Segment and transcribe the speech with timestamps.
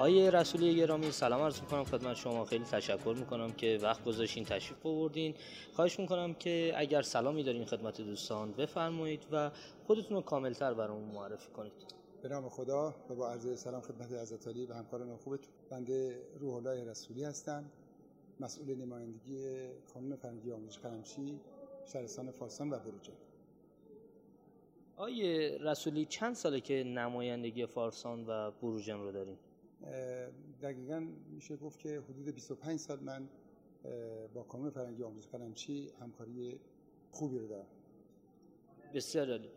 [0.00, 2.44] آیه رسولی گرامی سلام عرض می‌کنم خدمت شما.
[2.44, 5.34] خیلی تشکر می‌کنم که وقت گذاشتین تشریف آوردین.
[5.72, 9.50] خواهش می‌کنم که اگر سلامی دارین خدمت دوستان بفرمایید و
[9.86, 11.72] خودتون رو کاملتر برامون معرفی کنید.
[12.22, 15.52] به نام خدا و با عرض سلام خدمت حضرت علی و همکاران خوبتون.
[15.70, 17.64] بنده روح الله رسولی هستم.
[18.40, 21.40] مسئول نمایندگی کانون فرنگی آموزش قلمچی
[21.92, 23.12] شهرستان فارسان و بروجه
[24.96, 29.38] آیه رسولی چند ساله که نمایندگی فارسان و بروجم رو داریم
[30.62, 33.28] دقیقا میشه گفت که حدود 25 سال من
[34.34, 36.60] با کانون فرنگی آموزش قلمچی همکاری
[37.10, 37.66] خوبی رو دارم.
[38.94, 39.50] بسیار عالی.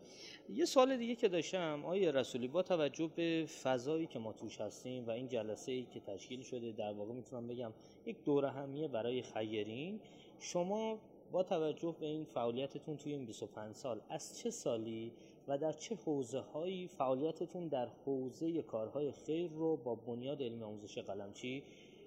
[0.48, 5.06] یه سوال دیگه که داشتم آیه رسولی با توجه به فضایی که ما توش هستیم
[5.06, 7.72] و این جلسه ای که تشکیل شده در واقع می‌تونم بگم
[8.06, 10.00] یک دوره همیه برای خیرین
[10.38, 10.98] شما
[11.32, 15.12] با توجه به این فعالیتتون توی این 25 سال از چه سالی
[15.48, 20.98] و در چه حوزه هایی فعالیتتون در حوزه کارهای خیر رو با بنیاد علمی آموزش
[20.98, 21.64] قلمچی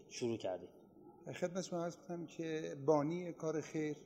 [0.09, 0.70] شروع کردید؟
[1.34, 3.97] خدمت شما عرض کنم که بانی کار خیر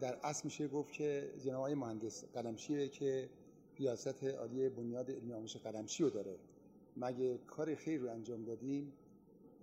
[0.00, 3.28] در اصل میشه گفت که جناب مهندس قلمچیه که
[3.78, 6.36] ریاست عالی بنیاد علمی آموزش قلمچی رو داره.
[6.96, 8.92] مگه کار خیر رو انجام دادیم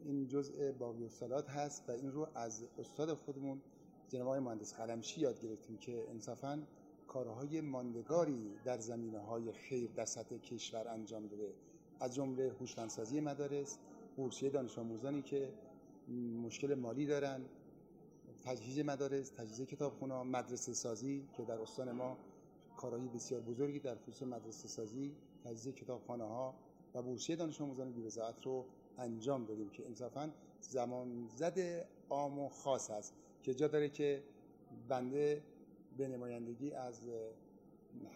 [0.06, 3.62] این جزء باقی سالات هست و این رو از استاد خودمون
[4.10, 6.64] جناب مهندس قلمچی یاد گرفتیم که انصافا
[7.12, 11.54] کارهای ماندگاری در زمینه های خیر در سطح کشور انجام داده.
[12.00, 13.78] از جمله هوشمندسازی مدارس
[14.16, 15.54] بورسیه دانش آموزانی که
[16.44, 17.42] مشکل مالی دارن
[18.46, 22.18] تجهیز مدارس تجهیز کتابخونه مدرسه سازی که در استان ما
[22.78, 26.56] کارهای بسیار بزرگی در خصوص مدرسه سازی تجهیز کتابخانه ها
[26.94, 28.04] و بورسیه دانش آموزان بی
[28.44, 28.66] رو
[28.98, 30.30] انجام دادیم که انصافا
[30.62, 34.24] زمان زد عام و خاص است که جا داره که
[34.90, 35.42] بنده
[35.98, 37.00] به نمایندگی از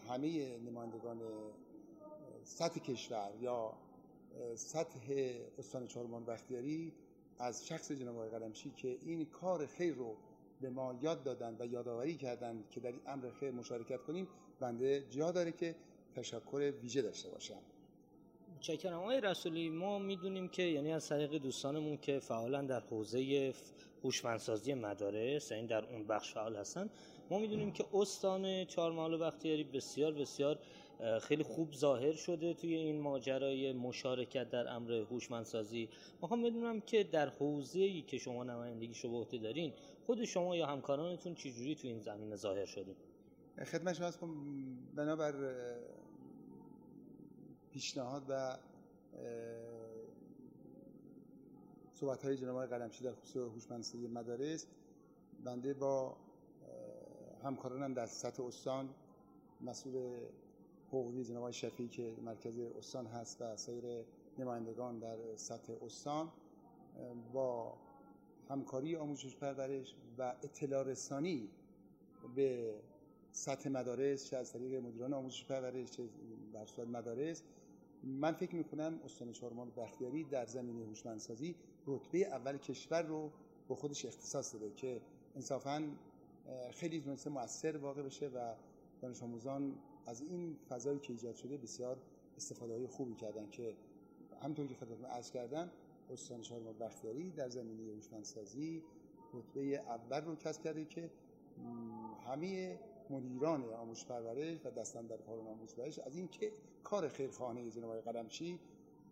[0.10, 1.22] همه نمایندگان
[2.44, 3.74] سطح کشور یا
[4.56, 6.94] سطح استان چهارمان بختیاری
[7.40, 10.16] از شخص جناب آقای قلمچی که این کار خیر رو
[10.62, 14.28] به ما یاد دادن و یادآوری کردن که در این امر خیر مشارکت کنیم
[14.60, 15.76] بنده جا داره که
[16.16, 17.60] تشکر ویژه داشته باشم.
[18.56, 19.00] متشکرم.
[19.00, 23.54] آقای رسولی ما می‌دونیم که یعنی از طریق دوستانمون که فعالا در حوزه
[24.04, 26.90] هوشمندسازی مدارس یعنی در اون بخش فعال هستن
[27.30, 30.60] ما می‌دونیم که استان چهارمحال و بختیاری بسیار بسیار
[31.22, 35.90] خیلی خوب ظاهر شده توی این ماجرای مشارکت در امر هوشمندسازی.
[36.22, 39.74] می‌خوام بدونم که در حوزه‌ای که شما نمایندگی به عهده دارین
[40.06, 42.96] خود شما یا همکارانتون چجوری توی این زمینه ظاهر شدین؟
[43.66, 44.30] خدمت شما هستم
[44.96, 45.34] بنابر
[47.72, 48.58] پیشنهاد و
[51.94, 54.68] صحبت های جناب قلمچی در خصوص هوشمندسازی مدارس
[55.44, 56.18] بنده با
[57.46, 58.90] همکارانم در سطح استان
[59.62, 60.18] مسئول
[60.88, 64.06] حقوقی جناب شفیعی که مرکز استان هست و سایر
[64.40, 66.32] نمایندگان در سطح استان
[67.34, 67.74] با
[68.50, 71.50] همکاری آموزش پرورش و اطلاع رسانی
[72.36, 72.76] به
[73.32, 76.04] سطح مدارس چه از طریق مدیران آموزش پرورش چه
[76.54, 77.44] در صورت مدارس
[78.04, 81.56] من فکر می‌کنم استان چهارمان بختیاری در زمینه هوشمندسازی
[81.88, 83.32] رتبه اول کشور رو
[83.70, 85.02] به خودش اختصاص داده که
[85.36, 85.90] انصافا
[86.72, 88.54] خیلی تونسته مؤثر واقع بشه و
[89.02, 89.76] دانش آموزان
[90.06, 91.98] از این فضایی که ایجاد شده بسیار
[92.38, 93.76] استفاده های خوبی کردن که
[94.42, 95.72] همطور که خدمتتون عرض کردم
[96.12, 98.84] استان چهارمان بختیاری در زمینه هوشمندسازی
[99.34, 101.10] رتبه اول رو کسب کرده که
[102.28, 106.52] همه مدیران آموزش پرورش و دستان در کار آموزش پرورش از اینکه
[106.84, 108.60] کار خیرخانه جناب قلمچی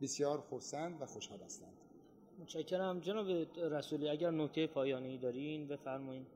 [0.02, 1.74] بسیار خرسند و خوشحال هستند.
[2.40, 3.00] متشکرم.
[3.00, 3.28] جناب
[3.58, 6.28] رسولی اگر نکته پایانی دارین بفرمایید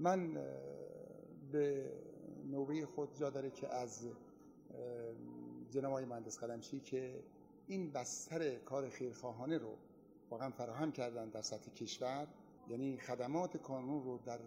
[0.00, 0.34] من
[1.52, 1.92] به
[2.50, 4.08] نوبه خود جا داره که از
[5.70, 7.22] جناب آقای مهندس قلمچی که
[7.66, 9.76] این بستر کار خیرخواهانه رو
[10.30, 12.26] واقعا فراهم کردن در سطح کشور
[12.68, 14.38] یعنی خدمات کانون رو در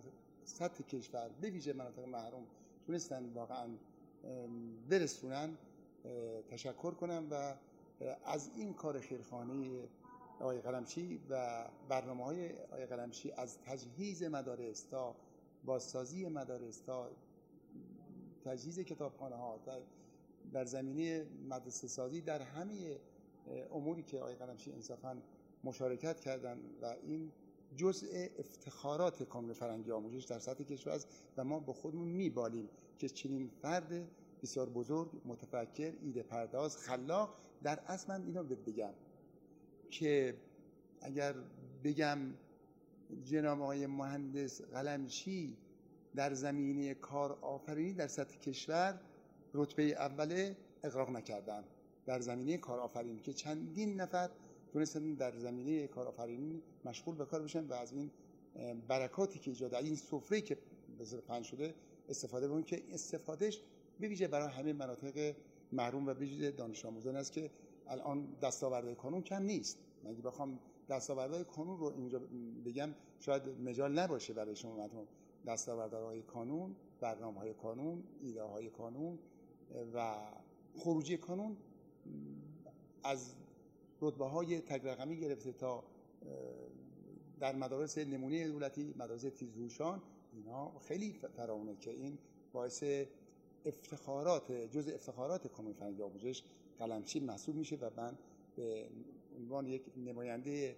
[0.44, 2.48] سطح کشور به ویژه مناطق محروم
[2.86, 3.68] تونستن واقعا
[4.90, 5.58] برسونن
[6.50, 7.56] تشکر کنم و
[8.26, 9.84] از این کار خیرخانه
[10.40, 15.16] آقای قلمچی و برنامه های آقای قلمچی از تجهیز مدارس تا
[15.66, 17.10] بازسازی مدارس تا
[18.46, 19.60] تجهیز کتابخانه ها
[20.54, 23.00] در, زمینه مدرسه سازی در همه
[23.72, 25.18] اموری که آقای قلمچی انصافا
[25.64, 27.32] مشارکت کردن و این
[27.76, 28.08] جزء
[28.40, 31.08] افتخارات کامل فرنگی آموزش در سطح کشور است
[31.38, 32.70] و ما با خودمون میبالیم
[33.00, 34.08] که چنین فرد
[34.42, 38.94] بسیار بزرگ متفکر ایده پرداز خلاق در اصل من اینو بگم
[39.90, 40.36] که
[41.02, 41.36] اگر
[41.84, 42.18] بگم
[43.14, 45.58] جناب آقای مهندس قلمچی
[46.16, 49.00] در زمینه کار آفرینی در سطح کشور
[49.54, 51.64] رتبه اوله اقراق نکردن
[52.06, 54.30] در زمینه کار آفرینی که چندین نفر
[54.74, 58.12] تونستن در زمینه کارآفرینی مشغول به کار بشن و از این
[58.88, 60.58] برکاتی که ایجاد این سفره که
[60.98, 61.74] به پنج شده
[62.10, 63.62] استفاده بکنیم که استفادهش
[64.00, 65.36] ویژه برای همه مناطق
[65.72, 67.52] محروم و به دانش آموزان است که
[67.88, 69.78] الان دستاوردهای کانون کم نیست.
[70.04, 70.60] من اگه بخوام
[70.90, 72.22] دستاوردهای کانون رو اینجا
[72.66, 72.90] بگم
[73.20, 75.08] شاید مجال نباشه برای شما مردم.
[75.48, 79.20] دستاوردهای کانون برنامه های کانون ایده های کانون
[79.94, 80.16] و
[80.78, 81.58] خروجی کانون
[83.04, 83.34] از
[84.02, 84.82] رتبه های تک
[85.20, 85.84] گرفته تا
[87.40, 90.02] در مدارس نمونه دولتی مدارس تیزهوشان
[90.34, 92.18] اینا خیلی فراونه که این
[92.54, 92.84] باعث
[93.66, 96.44] افتخارات جز افتخارات کامل فرنگی آموزش
[96.80, 98.18] قلمچی محسوب میشه و من
[98.56, 98.88] به
[99.38, 100.76] عنوان یک نماینده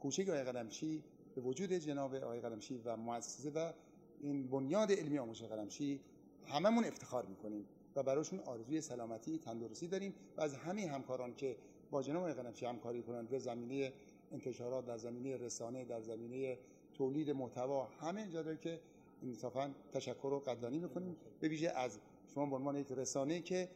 [0.00, 1.02] کوچک آقای قلمچی
[1.34, 3.72] به وجود جناب آقای قلمچی و مؤسسه و
[4.20, 6.00] این بنیاد علمی آموزش قلمچی
[6.46, 7.66] هممون افتخار می‌کنیم
[7.96, 11.56] و براشون آرزوی سلامتی تندرستی داریم و از همه همکاران که
[11.90, 13.92] با جناب قنفی همکاری کنند در زمینه
[14.32, 16.58] انتشارات در زمینه رسانه در زمینه
[16.94, 18.80] تولید محتوا همه جا که
[19.22, 21.16] انصافا تشکر و قدردانی می‌کنیم.
[21.40, 21.98] به ویژه از
[22.34, 23.68] شما به عنوان یک رسانه که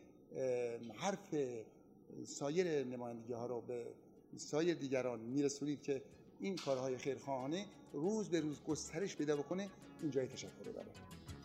[0.94, 1.34] حرف
[2.24, 3.86] سایر نمایندگی ها رو به
[4.36, 6.02] سایر دیگران میرسونید که
[6.40, 9.68] این کارهای خیرخواهانه روز به روز گسترش پیدا بکنه
[10.02, 10.88] این جای تشکر داره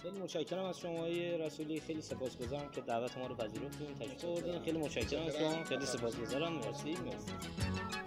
[0.02, 1.80] خیلی متشکرم از شما رسولی.
[1.80, 3.88] خیلی سپاسگزارم که دعوت ما رو پذیرفتین.
[4.30, 4.60] آوردین.
[4.60, 5.64] خیلی متشکرم از شما.
[5.64, 6.54] خیلی سپاسگزارم.
[6.54, 6.92] مرسی.
[6.92, 8.07] مرسی.